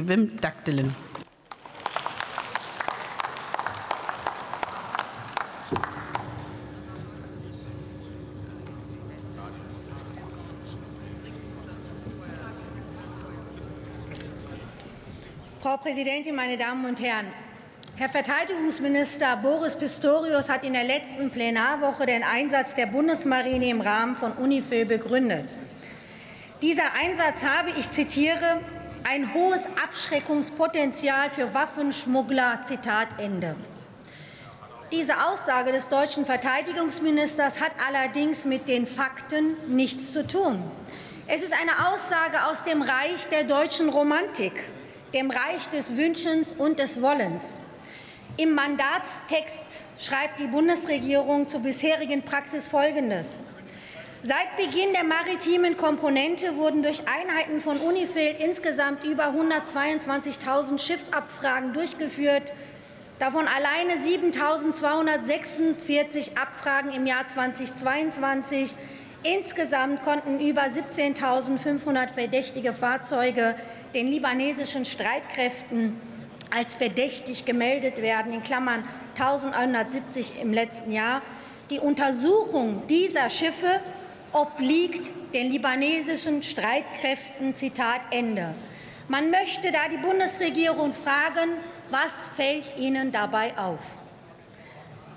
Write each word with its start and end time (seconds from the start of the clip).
Wim 0.00 0.40
Daktelen. 0.40 0.94
Frau 15.60 15.76
Präsidentin, 15.76 16.34
meine 16.34 16.56
Damen 16.56 16.86
und 16.86 16.98
Herren! 17.00 17.26
Herr 17.96 18.08
Verteidigungsminister 18.08 19.36
Boris 19.36 19.76
Pistorius 19.76 20.48
hat 20.48 20.64
in 20.64 20.72
der 20.72 20.84
letzten 20.84 21.30
Plenarwoche 21.30 22.06
den 22.06 22.24
Einsatz 22.24 22.74
der 22.74 22.86
Bundesmarine 22.86 23.68
im 23.68 23.82
Rahmen 23.82 24.16
von 24.16 24.32
UNIFIL 24.32 24.86
begründet. 24.86 25.54
Dieser 26.62 26.94
Einsatz 26.98 27.44
habe, 27.44 27.70
ich 27.78 27.90
zitiere, 27.90 28.60
ein 29.04 29.34
hohes 29.34 29.66
Abschreckungspotenzial 29.82 31.30
für 31.30 31.52
Waffenschmuggler. 31.54 32.62
Zitat 32.62 33.08
Ende. 33.18 33.56
Diese 34.90 35.26
Aussage 35.26 35.72
des 35.72 35.88
deutschen 35.88 36.26
Verteidigungsministers 36.26 37.60
hat 37.60 37.72
allerdings 37.88 38.44
mit 38.44 38.68
den 38.68 38.86
Fakten 38.86 39.56
nichts 39.68 40.12
zu 40.12 40.26
tun. 40.26 40.62
Es 41.26 41.42
ist 41.42 41.54
eine 41.54 41.88
Aussage 41.88 42.46
aus 42.50 42.64
dem 42.64 42.82
Reich 42.82 43.28
der 43.30 43.44
deutschen 43.44 43.88
Romantik 43.88 44.52
dem 45.12 45.30
Reich 45.30 45.68
des 45.68 45.96
Wünschens 45.96 46.52
und 46.52 46.78
des 46.78 47.00
Wollens. 47.02 47.60
Im 48.38 48.54
Mandatstext 48.54 49.84
schreibt 49.98 50.40
die 50.40 50.46
Bundesregierung 50.46 51.48
zur 51.48 51.60
bisherigen 51.60 52.22
Praxis 52.22 52.66
Folgendes. 52.66 53.38
Seit 54.24 54.56
Beginn 54.56 54.92
der 54.92 55.02
maritimen 55.02 55.76
Komponente 55.76 56.56
wurden 56.56 56.84
durch 56.84 57.02
Einheiten 57.08 57.60
von 57.60 57.80
UNIFIL 57.80 58.36
insgesamt 58.38 59.02
über 59.02 59.34
122.000 59.34 60.78
Schiffsabfragen 60.78 61.72
durchgeführt, 61.72 62.52
davon 63.18 63.48
alleine 63.48 63.94
7.246 63.94 66.36
Abfragen 66.40 66.92
im 66.92 67.04
Jahr 67.04 67.26
2022. 67.26 68.76
Insgesamt 69.24 70.02
konnten 70.02 70.38
über 70.38 70.66
17.500 70.66 72.14
verdächtige 72.14 72.74
Fahrzeuge 72.74 73.56
den 73.92 74.06
libanesischen 74.06 74.84
Streitkräften 74.84 76.00
als 76.56 76.76
verdächtig 76.76 77.44
gemeldet 77.44 78.00
werden, 78.00 78.32
in 78.32 78.44
Klammern 78.44 78.84
1170 79.18 80.40
im 80.40 80.52
letzten 80.52 80.92
Jahr. 80.92 81.22
Die 81.70 81.80
Untersuchung 81.80 82.86
dieser 82.86 83.28
Schiffe 83.28 83.80
obliegt 84.32 85.10
den 85.34 85.50
libanesischen 85.50 86.42
Streitkräften. 86.42 87.54
Zitat 87.54 88.00
Ende. 88.10 88.54
Man 89.08 89.30
möchte 89.30 89.70
da 89.70 89.88
die 89.90 89.98
Bundesregierung 89.98 90.92
fragen, 90.92 91.56
was 91.90 92.28
fällt 92.34 92.78
Ihnen 92.78 93.12
dabei 93.12 93.56
auf? 93.58 93.80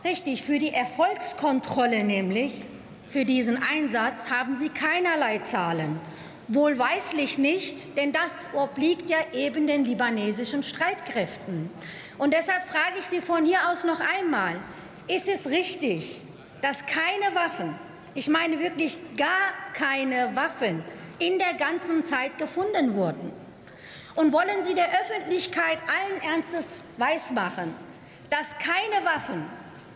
Richtig, 0.03 0.43
für 0.43 0.59
die 0.59 0.73
Erfolgskontrolle 0.73 2.03
nämlich, 2.03 2.65
für 3.09 3.25
diesen 3.25 3.61
Einsatz 3.61 4.29
haben 4.29 4.55
Sie 4.55 4.69
keinerlei 4.69 5.39
Zahlen. 5.39 5.99
Wohlweislich 6.47 7.37
nicht, 7.37 7.97
denn 7.97 8.11
das 8.11 8.47
obliegt 8.53 9.09
ja 9.09 9.17
eben 9.33 9.65
den 9.65 9.85
libanesischen 9.85 10.61
Streitkräften. 10.61 11.69
Und 12.17 12.33
deshalb 12.33 12.65
frage 12.65 12.99
ich 12.99 13.05
Sie 13.05 13.21
von 13.21 13.45
hier 13.45 13.69
aus 13.71 13.83
noch 13.83 13.99
einmal, 13.99 14.55
ist 15.07 15.27
es 15.29 15.49
richtig, 15.49 16.19
dass 16.61 16.85
keine 16.85 17.33
Waffen, 17.33 17.75
ich 18.15 18.29
meine 18.29 18.59
wirklich 18.59 18.97
gar 19.17 19.51
keine 19.73 20.35
Waffen, 20.35 20.83
in 21.19 21.37
der 21.37 21.53
ganzen 21.53 22.03
Zeit 22.03 22.37
gefunden 22.37 22.95
wurden? 22.95 23.31
Und 24.15 24.31
wollen 24.31 24.63
Sie 24.63 24.73
der 24.73 24.87
Öffentlichkeit 25.01 25.77
allen 25.87 26.33
Ernstes 26.33 26.79
weismachen, 26.97 27.75
dass 28.29 28.57
keine 28.57 29.05
Waffen, 29.05 29.43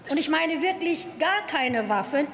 und 0.10 0.18
ich 0.18 0.30
meine 0.30 0.62
wirklich 0.62 1.08
gar 1.18 1.46
keine 1.48 1.88
Waffen, 1.88 2.28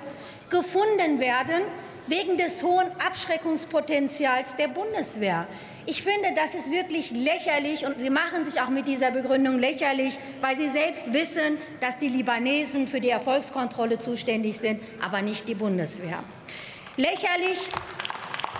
gefunden 0.49 1.19
werden, 1.19 1.61
wegen 2.07 2.37
des 2.37 2.63
hohen 2.63 2.87
Abschreckungspotenzials 2.99 4.55
der 4.55 4.67
Bundeswehr. 4.67 5.47
Ich 5.87 6.03
finde, 6.03 6.29
das 6.35 6.55
ist 6.55 6.71
wirklich 6.71 7.11
lächerlich 7.11 7.85
und 7.85 7.99
Sie 7.99 8.09
machen 8.09 8.45
sich 8.45 8.59
auch 8.59 8.69
mit 8.69 8.87
dieser 8.87 9.11
Begründung 9.11 9.59
lächerlich, 9.59 10.17
weil 10.41 10.57
Sie 10.57 10.69
selbst 10.69 11.13
wissen, 11.13 11.57
dass 11.79 11.97
die 11.97 12.09
Libanesen 12.09 12.87
für 12.87 12.99
die 12.99 13.09
Erfolgskontrolle 13.09 13.99
zuständig 13.99 14.57
sind, 14.57 14.81
aber 15.03 15.21
nicht 15.21 15.47
die 15.47 15.55
Bundeswehr. 15.55 16.23
Lächerlich 16.97 17.69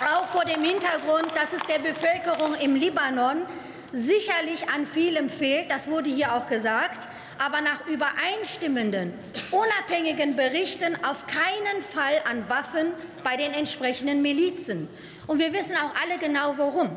auch 0.04 0.28
vor 0.28 0.46
dem 0.46 0.64
Hintergrund, 0.64 1.28
dass 1.36 1.54
es 1.54 1.62
der 1.64 1.80
Bevölkerung 1.80 2.56
im 2.56 2.76
Libanon 2.76 3.44
sicherlich 3.92 4.70
an 4.70 4.86
vielem 4.86 5.30
fehlt, 5.30 5.72
das 5.72 5.90
wurde 5.90 6.10
hier 6.10 6.36
auch 6.36 6.48
gesagt, 6.48 7.08
aber 7.44 7.62
nach 7.62 7.86
übereinstimmenden, 7.88 9.14
unabhängigen 9.52 10.36
Berichten 10.36 10.98
auf 11.04 11.26
keinen 11.28 11.82
Fall 11.82 12.22
an 12.30 12.50
Waffen 12.50 12.94
bei 13.24 13.38
den 13.38 13.54
entsprechenden 13.54 14.22
Milizen. 14.22 14.88
Und 15.28 15.40
wir 15.40 15.54
wissen 15.54 15.76
auch 15.76 15.94
alle 16.02 16.18
genau 16.20 16.54
warum. 16.58 16.90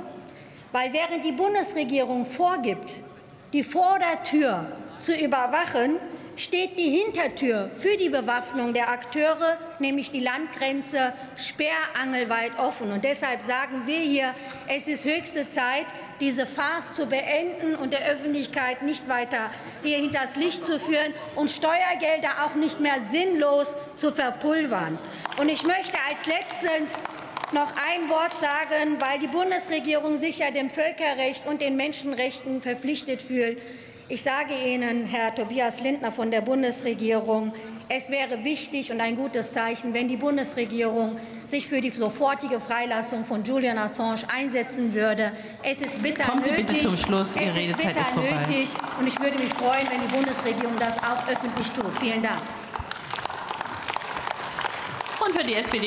Weil 0.73 0.93
während 0.93 1.25
die 1.25 1.33
Bundesregierung 1.33 2.27
vorgibt, 2.27 3.03
die 3.53 3.65
Vordertür 3.65 4.67
zu 4.99 5.15
überwachen, 5.15 5.99
steht 6.37 6.79
die 6.79 6.91
Hintertür 6.91 7.71
für 7.77 7.97
die 7.97 8.09
Bewaffnung 8.09 8.73
der 8.73 8.91
Akteure, 8.91 9.59
nämlich 9.81 10.11
die 10.11 10.21
Landgrenze, 10.21 11.13
sperrangelweit 11.37 12.59
offen. 12.59 12.93
Und 12.93 13.03
deshalb 13.03 13.43
sagen 13.43 13.83
wir 13.87 13.99
hier, 13.99 14.35
es 14.69 14.87
ist 14.87 15.05
höchste 15.05 15.49
Zeit, 15.49 15.87
diese 16.21 16.47
Farce 16.47 16.93
zu 16.95 17.07
beenden 17.07 17.75
und 17.77 17.93
der 17.93 18.07
Öffentlichkeit 18.07 18.83
nicht 18.83 19.09
weiter 19.09 19.51
hier 19.83 19.99
hinters 19.99 20.37
Licht 20.37 20.65
zu 20.65 20.79
führen 20.81 21.15
und 21.37 21.51
Steuergelder 21.51 22.45
auch 22.45 22.55
nicht 22.55 22.81
mehr 22.81 23.01
sinnlos 23.11 23.77
zu 23.97 24.13
verpulvern. 24.13 24.99
Und 25.39 25.49
ich 25.49 25.65
möchte 25.65 25.99
als 26.09 26.27
letztes 26.27 26.99
noch 27.53 27.73
ein 27.77 28.09
Wort 28.09 28.37
sagen, 28.39 29.01
weil 29.01 29.19
die 29.19 29.27
Bundesregierung 29.27 30.19
sich 30.19 30.39
ja 30.39 30.51
dem 30.51 30.71
Völkerrecht 30.71 31.47
und 31.47 31.61
den 31.61 31.77
Menschenrechten 31.77 32.61
verpflichtet 32.61 33.23
fühlt. 33.23 33.59
Ich 34.11 34.23
sage 34.23 34.55
Ihnen, 34.55 35.05
Herr 35.05 35.35
Tobias 35.35 35.83
Lindner 35.83 36.11
von 36.11 36.31
der 36.31 36.41
Bundesregierung, 36.41 37.53
es 37.91 38.09
wäre 38.09 38.43
wichtig 38.43 38.91
und 38.91 39.03
ein 39.03 39.17
gutes 39.17 39.53
Zeichen, 39.53 39.93
wenn 39.93 40.09
die 40.09 40.17
Bundesregierung 40.17 41.19
sich 41.45 41.67
für 41.69 41.83
die 41.83 41.91
sofortige 41.91 42.59
Freilassung 42.59 43.27
von 43.27 43.45
Julian 43.45 43.77
Assange 43.77 44.21
einsetzen 44.35 44.95
würde. 44.95 45.33
Es 45.63 45.83
ist 45.83 46.03
bitter 46.03 46.25
Kommen 46.25 46.41
Sie 46.41 46.51
nötig. 46.51 46.67
bitte 46.69 46.87
zum 46.89 46.97
Schluss. 46.97 47.37
Ihre 47.37 47.45
es 47.45 47.51
ist 47.51 47.57
Redezeit 47.57 47.87
bitter 47.89 48.01
ist 48.01 48.11
vorbei. 48.11 48.31
nötig. 48.47 48.71
Und 48.99 49.07
ich 49.09 49.21
würde 49.21 49.39
mich 49.39 49.53
freuen, 49.53 49.87
wenn 49.91 50.01
die 50.01 50.15
Bundesregierung 50.15 50.79
das 50.79 50.97
auch 51.03 51.29
öffentlich 51.29 51.71
tut. 51.73 51.99
Vielen 52.01 52.23
Dank. 52.23 52.41
Und 55.21 55.35
für 55.39 55.45
die 55.45 55.55
SPD 55.55 55.77